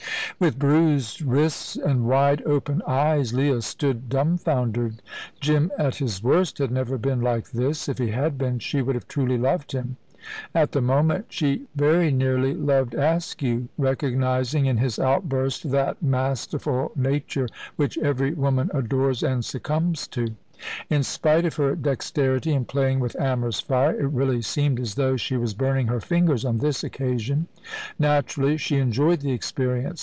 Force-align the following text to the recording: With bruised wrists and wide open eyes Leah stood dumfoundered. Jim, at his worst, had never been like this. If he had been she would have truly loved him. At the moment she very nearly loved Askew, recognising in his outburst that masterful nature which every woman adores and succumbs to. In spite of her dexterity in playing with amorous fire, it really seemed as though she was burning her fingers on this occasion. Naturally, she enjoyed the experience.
With 0.39 0.57
bruised 0.57 1.21
wrists 1.21 1.75
and 1.75 2.03
wide 2.07 2.41
open 2.47 2.81
eyes 2.87 3.31
Leah 3.31 3.61
stood 3.61 4.09
dumfoundered. 4.09 5.03
Jim, 5.39 5.71
at 5.77 5.97
his 5.97 6.23
worst, 6.23 6.57
had 6.57 6.71
never 6.71 6.97
been 6.97 7.21
like 7.21 7.51
this. 7.51 7.87
If 7.87 7.99
he 7.99 8.07
had 8.09 8.39
been 8.39 8.57
she 8.57 8.81
would 8.81 8.95
have 8.95 9.07
truly 9.07 9.37
loved 9.37 9.73
him. 9.73 9.97
At 10.55 10.71
the 10.71 10.81
moment 10.81 11.25
she 11.29 11.67
very 11.75 12.09
nearly 12.11 12.55
loved 12.55 12.95
Askew, 12.95 13.69
recognising 13.77 14.65
in 14.65 14.77
his 14.77 14.97
outburst 14.97 15.69
that 15.69 16.01
masterful 16.01 16.91
nature 16.95 17.47
which 17.75 17.99
every 17.99 18.33
woman 18.33 18.71
adores 18.73 19.21
and 19.21 19.45
succumbs 19.45 20.07
to. 20.07 20.29
In 20.89 21.03
spite 21.03 21.45
of 21.45 21.57
her 21.57 21.75
dexterity 21.75 22.51
in 22.53 22.65
playing 22.65 22.99
with 22.99 23.19
amorous 23.19 23.59
fire, 23.59 23.93
it 23.99 24.07
really 24.09 24.41
seemed 24.41 24.79
as 24.79 24.95
though 24.95 25.17
she 25.17 25.37
was 25.37 25.53
burning 25.53 25.85
her 25.87 26.01
fingers 26.01 26.43
on 26.45 26.57
this 26.57 26.83
occasion. 26.83 27.47
Naturally, 27.99 28.57
she 28.57 28.77
enjoyed 28.77 29.19
the 29.19 29.33
experience. 29.33 29.99